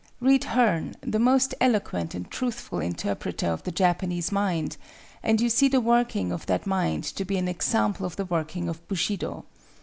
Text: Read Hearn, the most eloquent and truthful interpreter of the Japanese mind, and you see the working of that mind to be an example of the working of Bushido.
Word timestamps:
Read 0.19 0.45
Hearn, 0.45 0.95
the 1.01 1.19
most 1.19 1.53
eloquent 1.61 2.15
and 2.15 2.27
truthful 2.31 2.79
interpreter 2.79 3.45
of 3.45 3.61
the 3.61 3.71
Japanese 3.71 4.31
mind, 4.31 4.77
and 5.21 5.39
you 5.39 5.47
see 5.47 5.67
the 5.67 5.79
working 5.79 6.31
of 6.31 6.47
that 6.47 6.65
mind 6.65 7.03
to 7.03 7.23
be 7.23 7.37
an 7.37 7.47
example 7.47 8.07
of 8.07 8.15
the 8.15 8.25
working 8.25 8.67
of 8.67 8.87
Bushido. 8.87 9.45